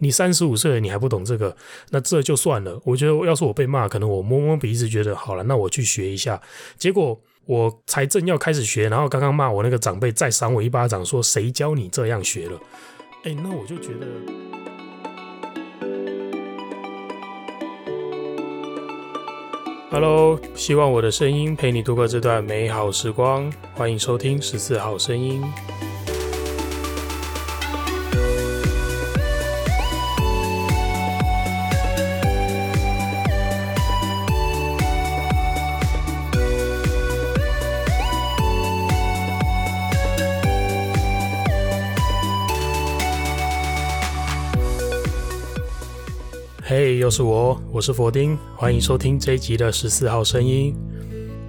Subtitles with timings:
[0.00, 1.56] 你三十五岁了，你还不懂这个，
[1.90, 2.80] 那这就算了。
[2.84, 6.40] 我觉得要是我被骂，可能我摸摸鼻子，觉得好了，那我去学一下。
[6.76, 12.60] 结果我才正要开始学，然后刚刚骂我那个长辈再赏我一巴掌，说谁教你这样学了？
[13.24, 14.06] 哎，那我就觉得
[19.90, 23.52] ，Hello，希望我的声音陪你度过这段美好时光。
[23.74, 25.42] 欢迎收听十四号声音。
[46.70, 50.74] 嘿，hey, 又是我，我是佛丁，欢迎收听这一集的十四号声音。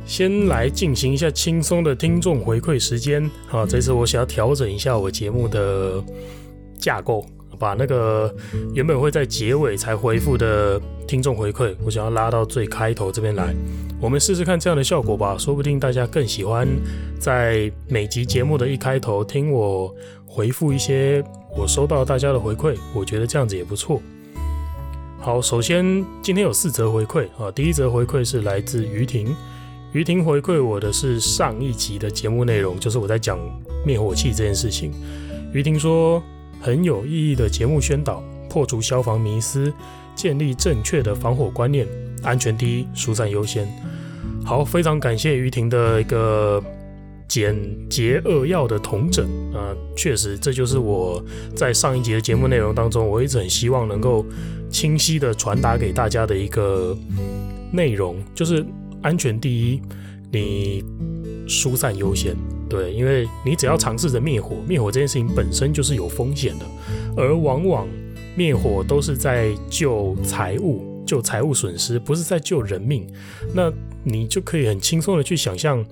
[0.06, 3.30] 先来进行一下轻松的听众回馈时间。
[3.52, 6.02] 啊，这次我想要调整一下我节目的
[6.78, 7.26] 架构，
[7.60, 8.34] 把那个
[8.74, 13.54] 原本会在结尾才回复的听众回馈，我想要拉到最开头这边来。
[14.00, 16.66] 我们试试看这样的效果吧，说不定大家更喜欢
[17.20, 19.94] 在每集节目的一开头听我
[20.26, 21.22] 回复一些
[21.58, 24.02] 我收到大家的回馈，我觉得这样子也不错。
[25.22, 25.84] 好，首先
[26.22, 27.52] 今天有四则回馈啊。
[27.52, 29.36] 第一则回馈是来自于婷，
[29.92, 33.38] 于婷回馈我的是上一集的节目内容，就是我在讲
[33.86, 34.94] 灭火器这件事情。
[35.54, 36.24] 于婷说
[36.62, 39.72] 很有意义的节目宣导，破除消防迷思，
[40.16, 41.86] 建立正确的防火观念，
[42.24, 43.68] 安全第一，疏散优先。
[44.46, 46.64] 好，非常感谢于婷的一个。
[47.30, 47.56] 简
[47.88, 51.24] 洁扼要的统整啊，确实，这就是我
[51.56, 54.26] 在上一集的节目内容当中，我一直很希望能够
[54.72, 56.98] 清晰的传达给大家的一个
[57.72, 58.66] 内容，就是
[59.04, 59.80] 安全第一，
[60.32, 60.84] 你
[61.48, 62.36] 疏散优先。
[62.68, 66.66] 对，因为你只要尝试着灭火，灭火这件事情本身就是有风险的，
[67.16, 67.88] 而往往
[68.36, 73.08] 灭火都是在救财物、救财物损失，不是在救人命。
[73.54, 73.72] 那
[74.04, 75.86] 你就可以很轻松的去想象。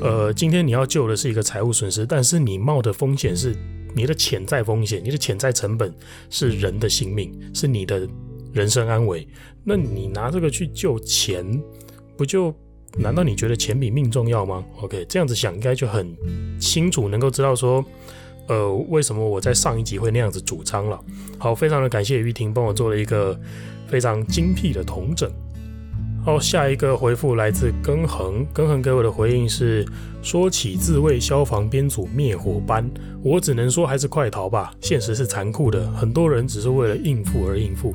[0.00, 3.54] 呃，今天你要救的是一个财务损失，但是你冒的风险是
[3.94, 5.94] 你的潜在风险，你的潜在成本
[6.30, 8.08] 是人的性命，是你的
[8.52, 9.26] 人身安危。
[9.64, 11.62] 那你拿这个去救钱，
[12.16, 12.54] 不就？
[12.98, 16.14] 难道你觉得钱比命重要吗？OK，这样子想应该就很
[16.60, 17.82] 清楚，能够知道说，
[18.48, 21.00] 呃，为什么我在上一集会那样子主张了。
[21.38, 23.40] 好，非常的感谢于婷帮我做了一个
[23.86, 25.32] 非常精辟的同整。
[26.24, 29.84] 好，下一个回复来自根恒，根恒给我的回应是：
[30.22, 32.88] 说起自卫消防编组灭火班，
[33.24, 34.72] 我只能说还是快逃吧。
[34.80, 37.92] 现实是残酷的，很多人只是为了应付而应付。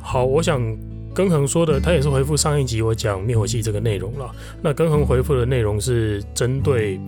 [0.00, 0.62] 好，我想
[1.12, 4.30] 根恒说的，他也是回复上一集我讲灭火器这个内容了。
[4.62, 7.00] 那根恒回复的内容是针对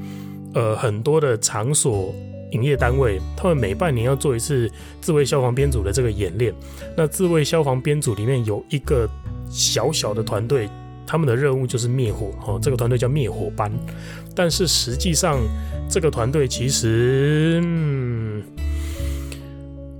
[0.52, 2.12] 呃很多的场所
[2.50, 4.68] 营业单位，他们每半年要做一次
[5.00, 6.52] 自卫消防编组的这个演练。
[6.96, 9.08] 那自卫消防编组里面有一个。
[9.54, 10.68] 小小的团队，
[11.06, 12.32] 他们的任务就是灭火。
[12.44, 13.70] 哦，这个团队叫灭火班。
[14.34, 15.38] 但是实际上，
[15.88, 18.42] 这个团队其实，嗯，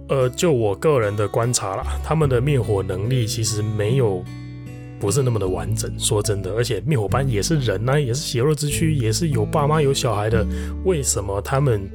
[0.08, 4.24] 呃，就我个人的观察啦，他们的灭火能力其实没有，
[4.98, 5.88] 不是那么的完整。
[6.00, 10.44] 说真的，而且灭火班也是人啊，也是血肉之躯，也是有爸妈有小孩的。
[10.84, 11.88] 为什么他们，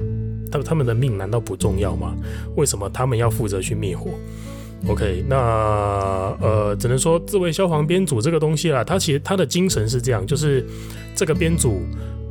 [0.50, 2.16] 他他们的命难道不重要吗？
[2.56, 4.12] 为什么他们要负责去灭火
[4.88, 5.36] ？OK，那
[6.40, 10.64] 呃，只能说自卫消防编组这个东西啦，它其实它的精神是这样，就是
[11.14, 11.82] 这个编组。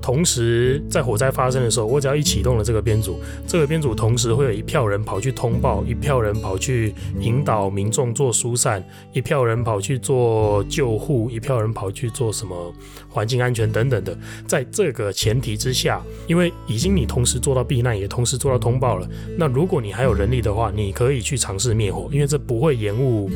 [0.02, 8.84] 同时，在火灾发生的时候，我只要一启动了这个编组，这个编组同时会有一票人跑去通报，一票人跑去引导民众做疏散，
[9.14, 12.74] 一票人跑去做救护，一票人跑去做什么
[13.08, 14.18] 环境安全等等的。
[14.48, 23.30] 在这个前提之下，因为已经你同时做到避难，也同时做到通报了，那如果你还有人力的话，你可以去尝试灭火，因为这不会延误。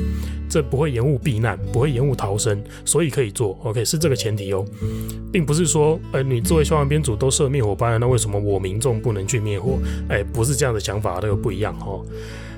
[0.50, 3.58] 这不会延误避难，不会延误逃生，所以可以做。
[3.64, 4.64] OK，是这个前提哦，
[5.32, 9.80] 并不是说，呃，你作为消防编组都设灭火班了，那为什么我民众不能去灭火？
[10.08, 12.06] 哎，不是这样的想法，这个不一样哦。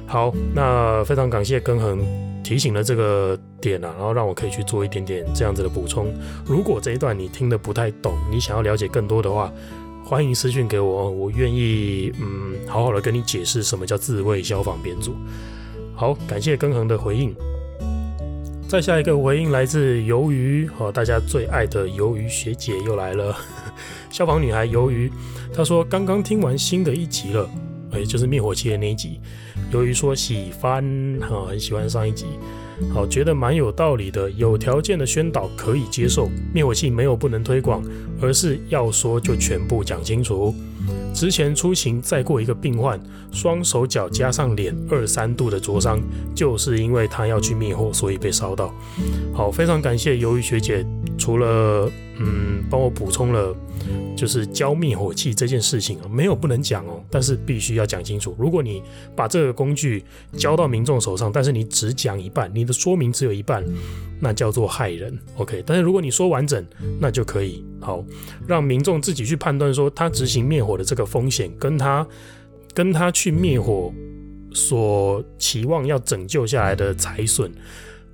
[0.06, 2.06] 好，那非常感谢根恒
[2.44, 6.14] 提醒了这个点啊，然后让我可以去做一点点这样子的补充。
[6.46, 9.50] 如果这一段你听得不太懂，你想要了解更多的话，
[10.04, 15.16] 欢迎私讯给我，我愿意嗯好好的跟你解释什么叫自卫消防编组。
[15.96, 17.34] 好，感谢根恒的回应。
[18.68, 23.34] 再下一个回应来自鱿鱼，哦，大家最爱的鱿鱼学姐又来了。
[24.10, 25.10] 消防女孩鱿鱼，
[25.54, 27.48] 她说刚刚听完新的一集了，
[27.92, 29.22] 哎，就是灭火器的那一集。
[29.72, 30.84] 鱿鱼说喜欢，
[31.22, 32.26] 哈，很喜欢上一集，
[32.94, 34.30] 好，觉得蛮有道理的。
[34.32, 37.84] 有条件的宣导可以接受，灭火器没有不能推广，
[38.22, 40.54] 而是要说就全部讲清楚。
[41.14, 43.00] 之前出行载过一个病患，
[43.32, 46.00] 双手脚加上脸二三度的灼伤，
[46.36, 48.74] 就是因为他要去灭火，所以被烧到。
[49.34, 50.86] 好，非常感谢鱿鱼学姐，
[51.18, 51.90] 除了
[52.20, 53.56] 嗯帮我补充了。
[54.16, 58.34] 就是交灭火器这件事情啊，没有不能讲哦，但是必须要讲清楚。
[58.40, 58.82] 如果你
[59.14, 60.04] 把这个工具
[60.38, 63.64] 交到民众手上，但是你只讲一半，你的说明只有一半，
[64.20, 65.16] 那叫做害人。
[65.36, 66.66] OK，但是如果你说完整，
[67.00, 68.04] 那就可以好
[68.48, 72.08] 让民众自己去判断，说他执行灭火的这个风险，跟他
[72.74, 73.94] 跟他去灭火
[74.54, 77.52] 所期望要拯救下来的财损，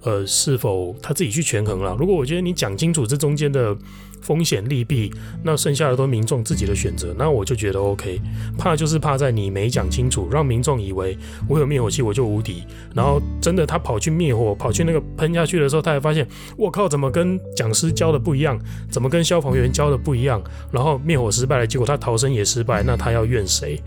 [0.03, 1.95] 呃，是否他自己去权衡了？
[1.99, 3.75] 如果我觉得你讲清楚这中间的。
[4.21, 5.11] 风险利弊，
[5.43, 8.21] 那剩下的都民众自己的选择，那我就觉得 OK。
[8.55, 11.17] 怕就是怕在你没讲清楚，让民众以为
[11.49, 12.61] 我有灭火器我就无敌，
[12.93, 18.59] 然后真的他跑去灭火，跑去那个喷下去的时候，他才发现我靠，怎么跟讲师教的不一样，
[18.91, 20.39] 怎么跟消防员教的不一样，
[20.71, 23.81] 然后灭火失败了，结果他逃生也失败，那他要怨谁？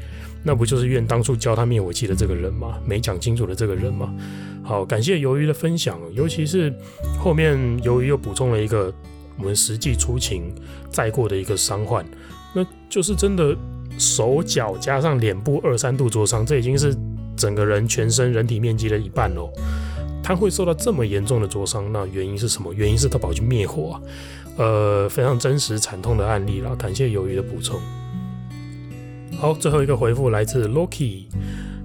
[0.44, 2.78] 那不就是怨当初教他灭火器的这个人吗？
[2.86, 4.14] 没讲清楚的这个人吗？
[4.62, 6.72] 好，感谢鱿鱼的分享，尤其是
[7.18, 8.92] 后面鱿鱼又补充了一个。
[9.36, 10.54] 我们实际出勤
[10.92, 12.06] 载过的一个伤患，
[12.54, 13.52] 那就是真的
[13.98, 16.94] 手脚加上脸部二三度灼伤，这已经是
[17.36, 19.50] 整个人全身人体面积的一半喽。
[20.22, 22.72] 他会受到这么严重的灼伤，那原因是什么？
[22.72, 24.02] 原因是他跑去灭火啊，
[24.56, 26.72] 呃，非常真实惨痛的案例啦。
[26.78, 27.80] 感谢鱿鱼的补充。
[29.44, 31.24] 好，最后一个回复来自 Loki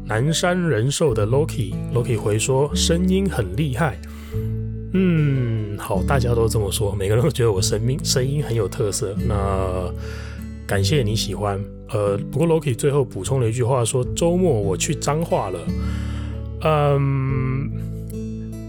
[0.06, 4.00] 南山人寿的 Loki，Loki 回说声音很厉害。
[4.94, 9.13] 嗯，好，大家都这么说，每个人都觉得我声音声音很有特色。
[9.27, 9.94] 那
[10.65, 11.61] 感谢你喜欢。
[11.89, 15.59] 呃，不过 Loki 最后补充了一句话，说周末我去彰化了。
[16.63, 17.69] 嗯，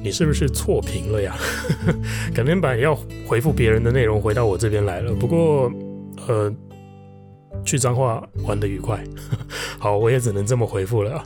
[0.02, 1.36] 你是不是错评了呀？
[2.34, 5.12] 可能本来要回复别人的内容，回到我这边来了。
[5.12, 5.70] 不过，
[6.26, 6.52] 呃，
[7.64, 9.02] 去彰化玩得愉快。
[9.78, 11.22] 好，我也只能这么回复了。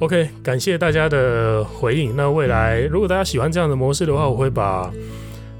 [0.00, 2.14] OK，感谢大家的回应。
[2.14, 4.92] 那未来如果大家喜欢这样的模式的话，我会把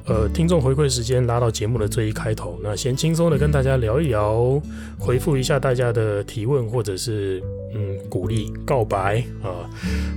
[0.06, 2.56] 呃听众回馈时间拉到节目的最一开头。
[2.62, 4.62] 那先轻松的跟大家聊一聊，
[4.96, 7.42] 回复一下大家的提问或者是
[7.74, 9.68] 嗯鼓励告白啊，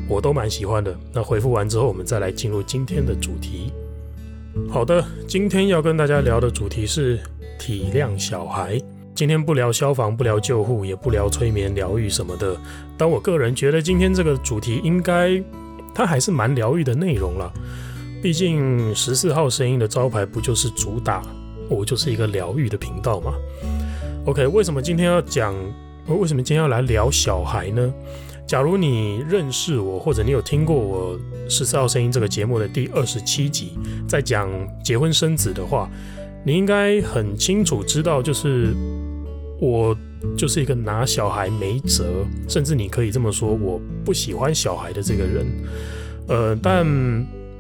[0.08, 0.96] 我都蛮喜欢的。
[1.12, 3.74] 那回复完之后，我们再来进入今天的主题。
[4.70, 7.20] 好的，今天要跟大家聊的主题是
[7.58, 8.80] 体谅小孩。
[9.14, 12.58] 今天不聊消防，不聊救护，也不聊催眠疗愈什么的。
[12.98, 15.42] 但我个人觉得，今天这个主题应该
[15.94, 17.52] 它还是蛮疗愈的内容了。
[18.22, 21.22] 毕竟十四号声音的招牌不就是主打
[21.70, 23.34] 我就是一个疗愈的频道吗
[24.26, 25.54] ？OK，为什么今天要讲？
[26.08, 27.94] 为什么今天要来聊小孩呢？
[28.48, 34.50] 假如你认识我，或者你有听过我十四号声音这个节目的第二十七集，在讲
[34.84, 35.88] 结婚生子的话。
[36.44, 38.74] 你应该很清楚知道，就是
[39.62, 39.96] 我
[40.36, 42.04] 就是一个拿小孩没辙，
[42.50, 45.48] 甚至你可以这么说，我不喜欢小孩的这个人。
[46.28, 46.86] 呃，但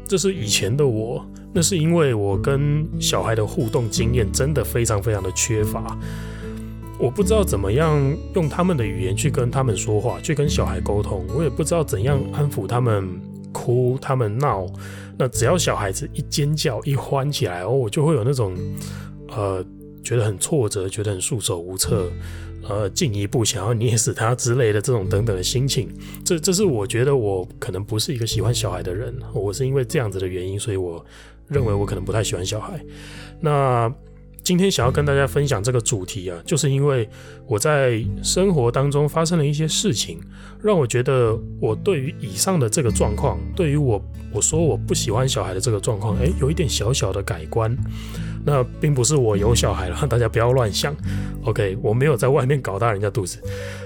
[0.07, 5.97] 这是以前的我，那是因为我跟小孩的互动经验真的非常非常的缺乏，
[6.99, 7.97] 我不知道怎么样
[8.33, 13.07] 用他们的语言去跟他们说话，去跟小孩沟通，我也不知道怎样安抚他们。
[13.53, 14.65] 哭，他们闹，
[15.17, 18.55] 那只要小孩子一尖叫、一欢起来，哦，我就会有那种，
[19.27, 19.61] 呃，
[20.03, 22.11] 觉得很挫折，觉得很束手无策，
[22.67, 25.89] 呃，进一步想要捏死他之类的这种等等的心情。
[26.23, 31.05] 这，这是我觉得我可能不是一个喜欢小孩的人，我是因为这样子的原因，所以我
[31.47, 32.79] 认为我可能不太喜欢小孩。
[33.39, 33.93] 那。
[34.43, 37.07] 今天想要跟大家分享这个主题啊，就是因为
[37.45, 40.19] 我在生活当中发生了一些事情，
[40.63, 47.77] 让我觉得我对于以上的这个状况，对于我我说我不喜欢小孩的这个状况，诶，有一点小小的改观。
[48.45, 50.95] 那并不是我有小孩了， 大家不要乱想。
[51.43, 53.39] OK，我没有在外面搞大人家肚子。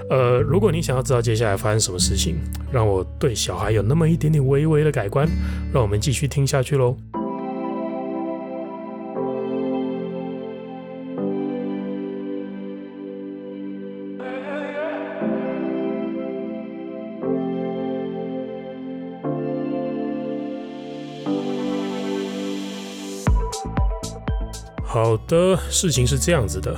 [0.10, 2.38] 呃，如果你想要知道接下来发生什么事情，
[2.72, 5.28] 让我对小孩有那么一点点微微的改观，
[5.74, 6.96] 让我们继续听下去喽。
[24.96, 26.74] 好的，事情是这样子的。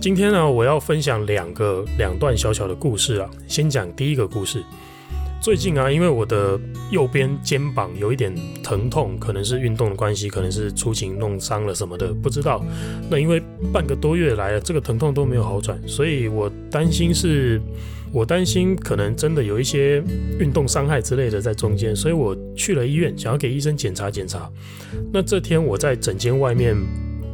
[0.00, 3.30] 今天呢，我要分享两个两段小小的故事啊。
[3.46, 4.64] 先讲第一个故事。
[5.40, 6.58] 最近啊，因为我的
[6.90, 12.60] 右边肩膀有一点疼痛，可能是运动的关系，可能是出勤弄伤了什么的，不知道。
[13.08, 13.40] 那因为
[13.72, 17.60] 半个多月来了，这个疼痛都没有好转，所以我担心是，
[18.12, 20.02] 我担心可能真的有一些
[20.40, 24.50] 运动伤害之类的在中间，所以我去了医院，想要给医生检查检查。
[25.12, 26.76] 那这天我在诊间外面。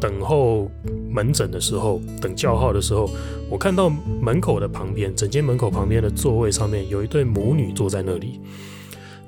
[0.00, 0.70] 等候
[1.10, 3.10] 门诊的时候，等叫号的时候，
[3.50, 3.88] 我看到
[4.20, 8.40] 门口的旁边，整间门口旁边的座位上面有一对母女坐在那里。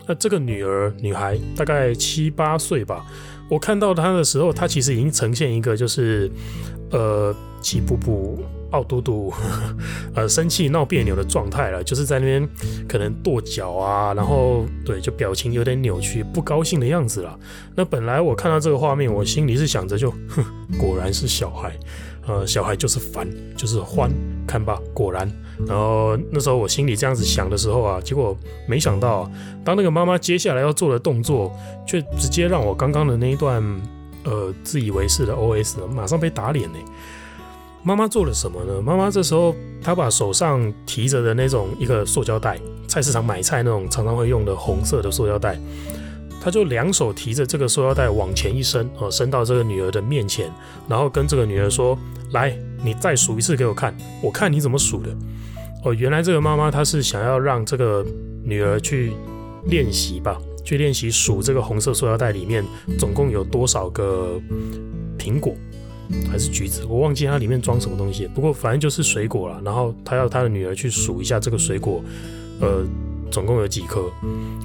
[0.07, 3.05] 那这个女儿女孩大概七八岁吧，
[3.49, 6.31] 我看到她的时候，她其实已经呈现一个就是
[6.91, 8.39] 呃气步步。
[8.71, 9.33] 傲嘟嘟，
[10.15, 12.49] 呃，生气闹别扭的状态了，就是在那边
[12.89, 17.39] 可能跺脚啊，然后对，就表情有点扭曲，不高兴的样子了。
[17.75, 20.45] 那本来我看到这个画面，我心里是想着就，哼，
[20.79, 21.79] 果然是小孩，
[22.27, 24.11] 呃，小孩就是烦，就是欢，
[24.47, 25.31] 看吧，果然。
[25.67, 28.35] 然后那时候我心里这样子想的时候啊，结果
[28.67, 29.31] 没想到，
[29.63, 31.55] 当那个妈妈接下来要做的动作，
[31.87, 33.63] 却直接让我刚刚的那一段，
[34.25, 36.79] 呃，自以为是的 OS 马上被打脸呢。
[37.83, 38.81] 妈妈做了什么呢？
[38.83, 45.59] 妈妈这时候，她把手上提着的那种一个塑胶袋，菜市场买菜那种常常会用的红色的塑胶袋，
[46.43, 50.53] 她就两手提着这个塑胶袋往前一伸，哦，伸到这个女儿的面前，
[50.89, 51.99] 然后跟这个女儿说
[52.33, 55.09] ：“来，你再数一次给我看，我看你怎么数的。”
[55.83, 58.05] 哦，原来这个妈妈她是想要让这个
[58.45, 59.15] 女儿去
[59.65, 62.63] 练习吧，去练习数这个红色塑胶袋里面
[62.99, 64.39] 总共有多少个
[65.19, 65.55] 苹果。
[66.31, 68.27] 还是橘子，我忘记它里面装什么东西。
[68.27, 69.61] 不过反正就是水果了。
[69.65, 72.03] 然后他要他的女儿去数一下这个水果，
[72.61, 72.85] 呃，
[73.31, 74.11] 总共有几颗。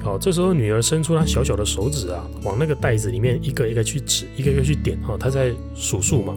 [0.02, 4.98] 好，这时候女儿伸出她小小的手指啊，往那个袋子里面一个一个去指，一个一个去点。
[5.02, 6.36] 哈，她在数数嘛。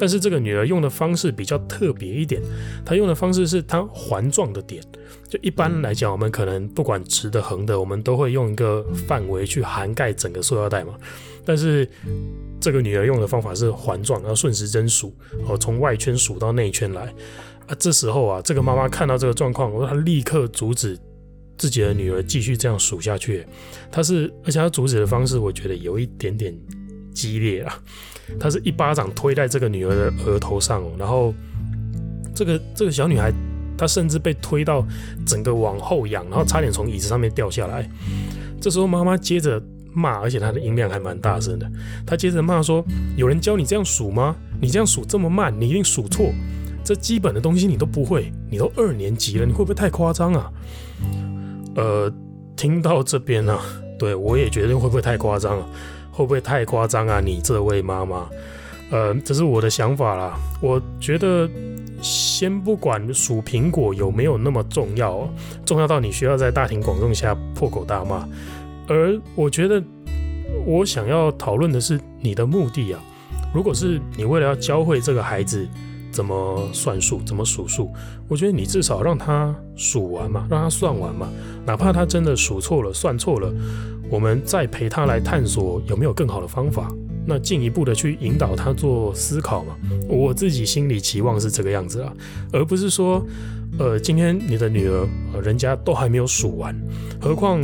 [0.00, 2.40] 但是这个女儿用的方式比较特别一点，
[2.84, 4.82] 她用的方式是她环状的点。
[5.28, 10.94] 就一般来讲，我们可能不管直的横的，我们都会用一个范围去涵盖整个塑料袋嘛。
[11.44, 11.88] 但是
[12.60, 15.14] 这个女儿用的方法是环状，然后顺时针数，
[15.46, 17.02] 哦，从外圈数到内圈来。
[17.66, 20.98] 啊，这时候啊，这个妈妈看到这个状况，我说她立刻阻止
[21.56, 23.46] 自己的女儿继续这样数下去。
[23.92, 26.56] 她是，而且她阻止的方式，我觉得有一点点
[27.14, 27.78] 激烈啊。
[28.40, 31.34] 她是一巴掌推在这个女儿的额头上，然后
[32.34, 33.32] 这个这个小女孩，
[33.76, 34.86] 她甚至被推到
[35.26, 37.88] 整个往后仰，然后差点从椅子上面掉下来。
[38.60, 39.62] 这时候妈妈接着。
[39.98, 41.68] 骂，而且他的音量还蛮大声的。
[42.06, 42.84] 他接着骂说
[43.18, 44.36] ：“有人教你这样数吗？
[44.60, 46.32] 你这样数这么慢，你一定数错。
[46.84, 50.50] 这基本的东西你都不会，你都二年级了，你会不会太夸张啊？”
[51.76, 52.12] 呃，
[52.56, 53.62] 听到这边呢、啊，
[53.98, 55.66] 对我也觉得会不会太夸张啊？
[56.10, 57.20] 会不会太夸张啊？
[57.20, 58.26] 你这位妈妈，
[58.90, 60.36] 呃，这是我的想法啦。
[60.60, 61.48] 我觉得
[62.02, 65.28] 先不管数苹果有没有那么重要，
[65.64, 68.28] 重要到你需要在大庭广众下破口大骂。
[68.88, 69.82] 而我觉得，
[70.64, 73.00] 我想要讨论的是你的目的啊。
[73.54, 75.66] 如果是你为了要教会这个孩子
[76.10, 77.90] 怎么算数、怎么数数，
[78.28, 81.28] 我觉得你至少让他数完嘛，让他算完嘛。
[81.66, 83.52] 哪怕他真的数错了、算错了，
[84.10, 86.90] 我们再陪他来探索有没有更好的方法，
[87.26, 89.76] 那进一步的去引导他做思考嘛。
[90.08, 92.12] 我自己心里期望是这个样子啊，
[92.52, 93.24] 而不是说，
[93.78, 95.06] 呃，今天你的女儿，
[95.42, 96.74] 人家都还没有数完，
[97.20, 97.62] 何况。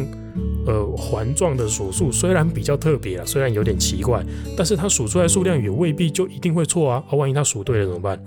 [0.66, 4.25] 呃，环状的数数虽然比较特别啊，虽然有点奇怪，
[4.56, 7.04] 但是他数出来数量也未必就一定会错啊。
[7.09, 8.23] 啊，万一他数对了怎么办？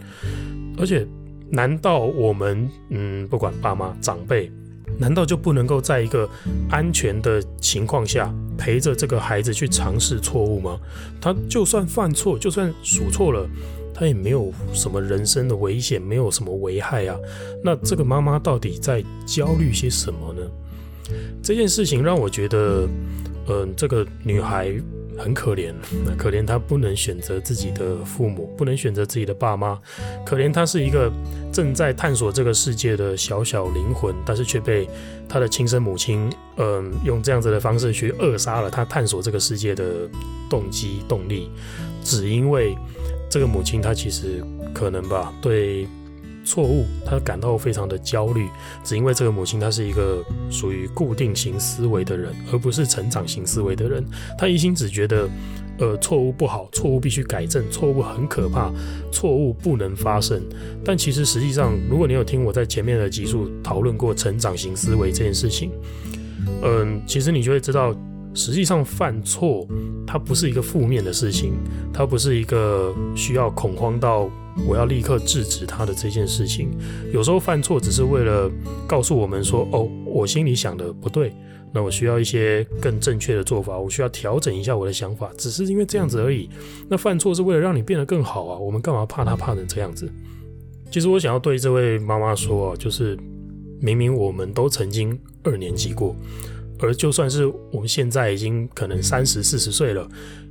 [0.77, 1.07] 而且，
[1.49, 4.51] 难道我们嗯，不管爸妈长辈，
[4.99, 6.29] 难道就不能够在一个
[6.69, 10.79] 安全的情况下陪着这个孩子去尝试错误吗？
[11.19, 13.49] 他就算犯错，就算数错了，
[13.93, 17.17] 他也没有什么人生的危险，没有什么危害啊。
[17.63, 20.41] 那这个妈妈到底在焦虑些什么呢？
[21.41, 22.87] 这件事情让我觉得，
[23.47, 24.73] 嗯、这个女孩
[25.17, 25.73] 很可怜，
[26.17, 29.79] 可怜她不能选择自己的父母，不能选择自己的爸妈，
[30.25, 31.11] 可怜她是一个
[31.51, 34.87] 正在探索这个世界的小小灵魂，但是却被
[35.27, 40.07] 她的亲生母亲，嗯、用这样子的方式去扼杀了她探索这个世界的
[40.49, 41.49] 动机动力，
[42.03, 42.77] 只因为
[43.29, 45.87] 这个母亲她其实可能吧，对。
[46.47, 48.47] 错误，他感到非常的焦虑，
[48.81, 54.01] 只因为这个母亲她是一个属于固定型思维的人，而不是成长型思维的人。
[54.37, 55.29] 她一心只觉得，
[55.77, 58.71] 呃，错误不好，错误必须改正，错误很可怕，
[59.11, 60.41] 错误不能发生。
[60.85, 65.69] 但其实实际上，如果你有听我在前面的集数讨论过成长型思维这件事情，
[66.63, 67.93] 嗯、其实你就会知道，
[68.33, 69.67] 实际上犯错
[70.07, 71.51] 它不是一个负面的事情，
[71.93, 74.29] 它不是一个需要恐慌到。
[74.65, 76.69] 我要立刻制止他的这件事情。
[77.13, 78.49] 有时候犯错只是为了
[78.87, 81.33] 告诉我们说：“哦，我心里想的不对，
[81.73, 86.49] 那我需要一些更正确的做法，我需要调整一下我的想法。”只是因为这样子而已。
[86.89, 88.57] 那犯错是为了让你变得更好啊！
[88.57, 90.09] 我们干嘛怕他怕成这样子？
[90.89, 93.17] 其实我想要对这位妈妈说啊，就是
[93.79, 96.15] 明明我们都曾经二年级过，
[96.79, 100.07] 而就算是我们现在已经可能三十四十岁了，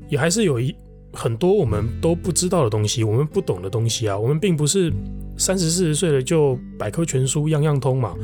[0.09, 0.75] 也还是有一
[1.13, 4.93] 很多我们都不知道的东西，我们不懂的东西啊，我们并不是
[5.37, 8.15] 三十四十岁了就百科全书样样通嘛。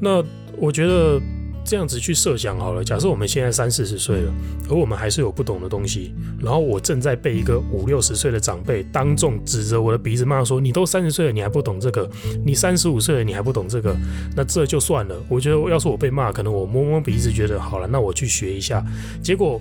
[0.00, 0.22] 那
[0.58, 1.20] 我觉得。
[1.62, 4.32] 这样子去设想好了，假设我们现在三四十岁了，
[4.68, 12.10] 而我们还是有不懂的东西，然后我正在被一个五六十岁的长辈当众指着我的鼻子骂说：“你都三十岁了，你还不懂这个？
[12.44, 13.94] 你三十五岁了，你还不懂这个？”
[14.34, 15.14] 那这就算了。
[15.28, 18.82] 我觉得要是我被骂，可能我摸摸鼻子，觉得好了，那我去学一下。
[19.22, 19.60] 结果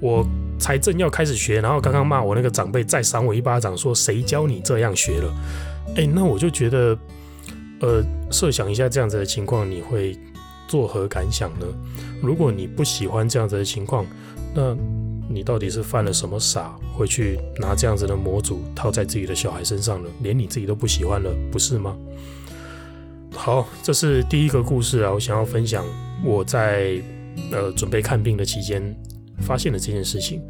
[0.00, 0.24] 我
[0.62, 5.34] 才正要开始学，然后刚刚骂我那个长辈再赏我一巴掌，说：“谁教你这样学了？”
[5.96, 6.96] 哎，那我就觉得，
[7.80, 10.16] 呃，设想一下这样子的情况，你会。
[10.68, 11.66] 作何感想呢？
[12.22, 14.06] 如果你不喜欢这样子的情况，
[14.54, 14.74] 那
[15.28, 20.08] 你到底是犯了什么傻，会去拿这样子的模组套在自己的小孩身上了？
[20.22, 21.94] 连你自己都不喜欢了，不是吗？
[23.34, 25.84] 好，这是第一个故事啊，我想要分享
[26.24, 26.98] 我在
[27.50, 28.82] 呃准备看病的期间
[29.42, 30.40] 发现了这件事情。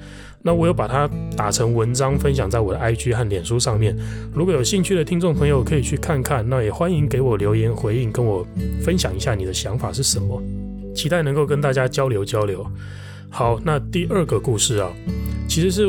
[0.43, 3.97] 那我有把它打成文章分享在我的 IG 和脸书上面，
[4.35, 8.47] 如果有兴趣的听众朋友可以去看看，那也欢迎给我留言回应，跟我
[8.83, 10.43] 分享一下你的想法是什么，
[10.95, 12.67] 期待能够跟大家交流交流。
[13.31, 14.93] 好，那第二个故事啊，
[15.49, 15.87] 其实是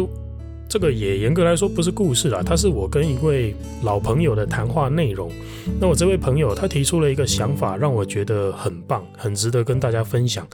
[0.73, 3.53] 这个也严格来说不是故事啦，它是我跟一位
[3.83, 5.31] 老朋友的谈话内容。
[5.79, 10.47] 那我这位朋友他提出了一个想法，让我觉得很棒，很值得跟大家分享，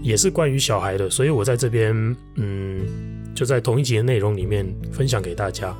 [0.00, 2.80] 也是关于小孩的，所以我在这边嗯。
[3.34, 5.76] 就在同一集的内容里面分享给大家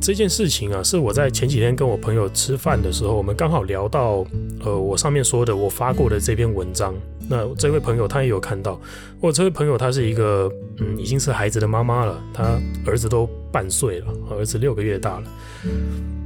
[0.00, 4.24] 这件事情啊，是我在前几天跟我朋友吃饭的时候，我们刚好聊到，
[4.64, 6.94] 呃，我上面说的我发过的这篇文章。
[7.28, 8.80] 那这位朋友他也有看到，
[9.20, 15.24] 我这位朋友他是一个嗯，已经是孩子的妈妈了，他儿子都半岁了，儿子六个月大了。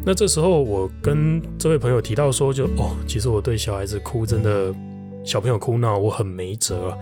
[0.07, 4.73] 那这时候我跟这位朋友提到说就，就哦，其实我对小孩子哭真的，
[5.25, 6.97] 小朋友哭闹我很没辙。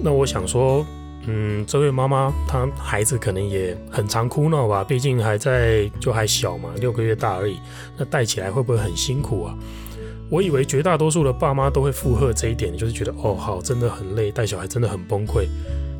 [0.00, 0.86] 那我想说。
[1.26, 7.58] 嗯，这位妈妈她孩子可能也很常哭闹吧，毕竟还在就还小嘛，六个月大而已。
[7.96, 9.54] 那带起来会不会很辛苦啊？
[10.30, 15.46] 我以为绝大多数的爸妈都会附和这一点，就是觉得哦好，真的很累，带小孩真的很崩溃。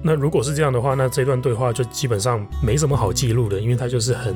[0.03, 4.35] 那如果是这样的话，那这段对话就基本上没什么好记录的，因为它就是很。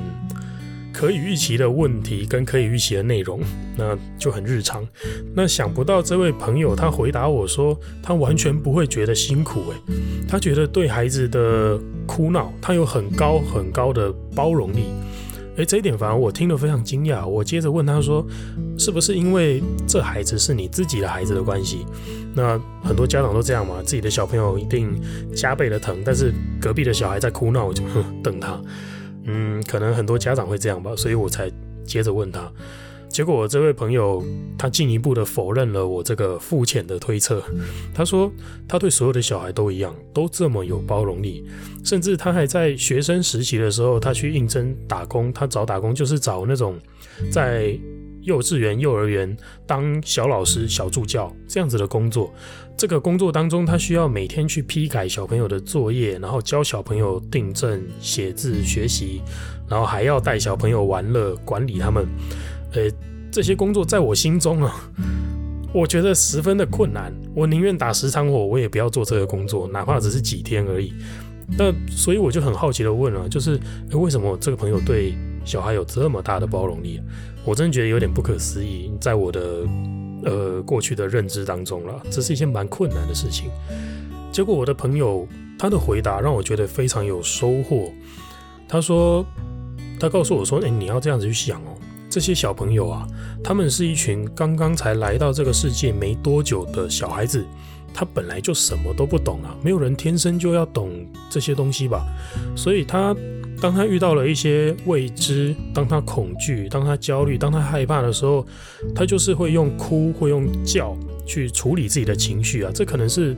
[1.00, 3.40] 可以预期的问题跟可以预期的内容，
[3.74, 4.86] 那就很日常。
[5.34, 9.94] 那想不到这位朋友他回答我说，他完全不会觉得辛苦，诶，
[10.28, 14.92] 他觉得对孩子的哭闹，他有很高很高的包容力。
[15.56, 17.26] 诶，这一点反而我听了非常惊讶。
[17.26, 18.22] 我接着问他说，
[18.76, 21.86] 是不是因为这孩子是你自己的孩子的关系？
[22.34, 25.00] 那很多家长都这样嘛，自己的小朋友一定
[25.34, 28.60] 加倍的疼，但是隔壁的小孩在哭闹，我就哼瞪他。
[29.24, 31.50] 嗯，可能很多家长会这样吧，所以我才
[31.84, 32.50] 接着问他。
[33.08, 34.24] 结果这位朋友
[34.56, 37.42] 他进一步的否认了我这个肤浅的推测。
[37.92, 38.32] 他说
[38.68, 41.44] 他对所有的小孩都一样，都这么有包容力，
[41.84, 46.78] 甚至他还在学生时期的时候，他去应征打工，他找打工就是找那种
[47.30, 47.78] 在。
[48.22, 49.34] 幼稚园、幼儿园
[49.66, 52.30] 当小老师、小助教这样子的工作，
[52.80, 59.20] 这个工作当中，他需要每天去批改小朋友的作业，然后教小朋友订正、写字、学习，
[59.68, 62.06] 然后还要带小朋友玩乐、管理他们。
[62.72, 62.90] 呃，
[63.30, 64.90] 这些工作在我心中啊，
[65.74, 67.12] 我觉得十分的困难。
[67.34, 70.90] 我宁愿打十场火，我也不要做这个工作，哪怕只是几天而已。
[71.58, 73.60] 那所以我就很好奇的问了，就是
[73.92, 75.14] 为什么这个朋友对
[75.44, 76.98] 小孩有这么大的包容力？
[77.44, 79.66] 我真的觉得有点不可思议，在我的
[80.24, 83.50] 呃过去的认知当中了，这是一件蛮困难的事情。
[84.32, 85.26] 结果我的朋友
[85.58, 87.92] 他的回答让我觉得非常有收获。
[88.68, 89.24] 他说，
[89.98, 91.76] 他告诉我说：“哎，你要这样子去想哦，
[92.08, 93.06] 这些小朋友啊，
[93.42, 97.44] 他们是一群刚刚才来到这个世界没多久的小孩子，
[97.92, 100.90] 他本来就什么都不懂啊，没有人天生就要懂
[101.28, 102.06] 这些东西吧，
[102.56, 103.16] 所以他。”
[103.60, 108.46] 当他遇到了一些未知，当他恐惧，当他焦虑，当他害怕的时候，
[108.94, 110.96] 他就是会用哭，会用叫
[111.26, 112.70] 去处理自己的情绪啊。
[112.74, 113.36] 这可能是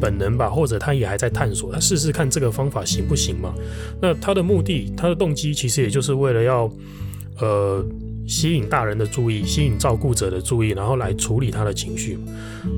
[0.00, 3.54] 本能吧，或者他也还在探索，他试试看这个方法行不行嘛？
[4.00, 6.70] 那他的目的，他的动机，其实也就是为了要，
[7.38, 7.84] 呃。
[8.24, 12.16] 吸引大人的注意，吸引照顾者的注意，然后来处理他的情绪。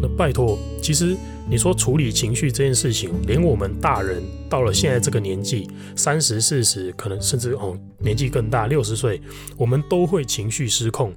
[0.01, 1.15] 那拜托，其实
[1.49, 9.21] 你说处理情绪这件事情，连我们大人到了现在这个年纪，三十、四十，可能甚至哦年纪更大，六十岁，
[9.57, 11.13] 我们都会情绪失控。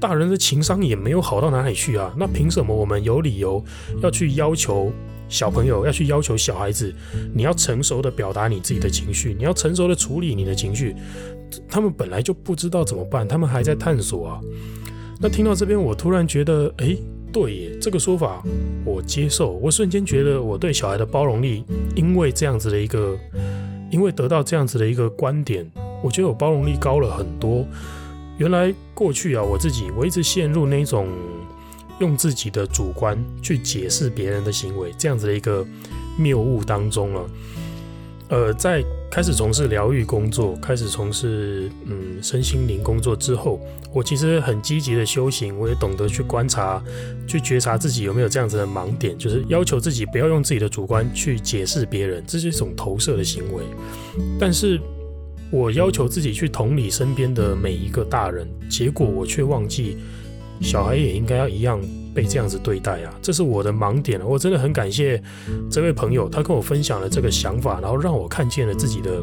[0.00, 2.14] 大人的情商也没有好到哪里去啊。
[2.18, 3.62] 那凭什么我们有理由
[4.02, 4.92] 要去要求
[5.28, 6.94] 小朋友，要去要求小孩子，
[7.34, 10.94] 你要成熟的表达你自己的情绪，你要成熟的处理你的情绪？
[11.68, 14.40] 他们本来就不知道怎么办，他们还在探索啊。
[15.20, 16.98] 那听到这边，我突然觉得，诶，
[17.34, 18.40] 对耶，这个说法
[18.84, 19.50] 我接受。
[19.54, 21.64] 我瞬间觉得我对小孩的包容力，
[21.96, 23.18] 因为这样子的一个
[23.90, 25.68] 因为得到这样子的一个观点，
[26.00, 27.66] 我觉得我包容力高了很多。
[28.38, 31.08] 原来过去啊，我自己我一直陷入那种
[31.98, 35.66] 用自己的主观去解释别人的行为这样子的一个
[36.16, 37.28] 谬误当中了。
[38.28, 43.60] 呃，在开始从事疗愈工作，开始从事嗯身心灵工作之后，
[43.92, 46.82] 我其实很积极的修行，我也懂得去观察、
[47.26, 53.62] 去觉察自己有没有这样子的盲点，就是要求自己不要用自己的主观去解释别人，这是一种投射的行为。
[54.40, 54.80] 但是，
[55.50, 59.98] 我要求自己去同理身边的每一个大人，结果我却忘记，
[60.62, 61.78] 小孩也应该要一样
[62.14, 63.12] 被这样子对待啊！
[63.20, 64.20] 这是我的盲点。
[64.24, 65.20] 我真的很感谢
[65.70, 69.22] 这位朋友，他跟我分享了这个想法，然后让我看见了自己的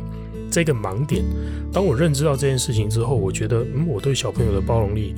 [0.51, 1.23] 这个盲点。
[1.71, 5.15] 当我认知到这件事情之后，我觉得，嗯，我对小朋友的包容力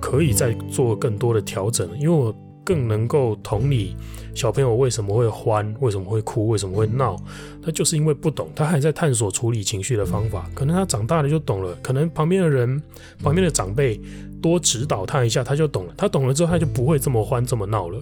[0.00, 2.34] 可以再做更多的调整，因为我
[2.68, 3.96] 更能够同理。
[4.34, 5.74] 小朋友为什么会欢？
[5.80, 6.48] 为什么会哭？
[6.48, 7.16] 为什么会闹？
[7.62, 10.50] 他就是因为不懂，他还在探索处理情绪的方法。
[10.54, 12.80] 可能他长大了就懂了，可能旁边的人、
[13.22, 13.98] 旁边的长辈
[14.42, 15.94] 多指导他一下，他就懂了。
[15.96, 17.98] 他懂了之后，他就不会这么欢、这么闹了。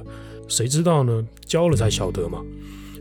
[0.48, 1.24] 谁知道呢？
[1.44, 2.42] 教了才晓得嘛。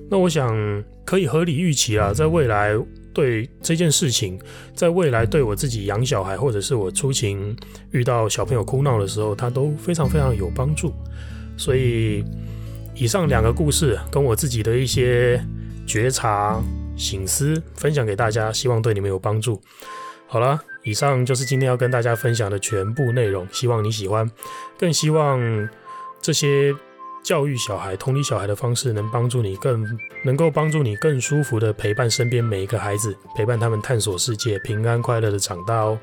[0.07, 0.55] 那我想
[1.03, 2.77] 可以合理预期啊，在未来
[3.11, 4.39] 对这件事情，
[4.75, 7.55] 在未来对我自己养小孩，或者是我出勤
[7.89, 10.93] 遇到小朋友哭闹的时候，他都非常非常有帮助。
[11.57, 12.23] 所以。
[12.97, 15.45] 以上两个故事跟我自己的一些
[15.85, 16.63] 觉察、
[16.95, 19.61] 醒思分享给大家，希望对你们有帮助。
[20.27, 24.31] 好了，以上就是今天要跟大家分享的全部内容，希望你喜欢。
[24.79, 25.67] 更希望
[26.21, 26.73] 这些
[27.21, 29.85] 教育小孩、同理小孩的方式，能帮助你更
[30.23, 35.99] 能够帮助你更舒服的陪伴身边每一个孩子，陪伴他们探索世界，平安快乐的长大哦。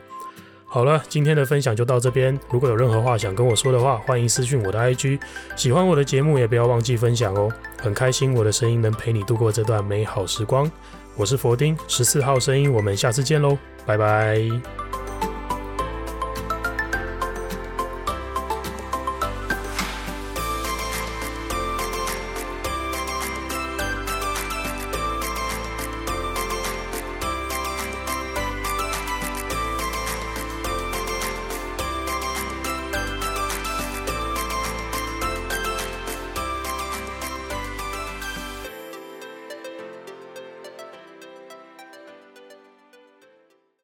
[0.73, 2.41] 好了，今天的分享就到这边。
[2.51, 5.21] 如果有任何话想跟我说的话，欢迎私信我的 IG。
[5.55, 7.53] 喜欢我的节目，也不要忘记分享哦。
[7.77, 10.71] 很开心我的声音能陪你度过这段美好时光。
[11.15, 14.82] 我是佛丁，十四号声音，我们下次见喽，拜拜。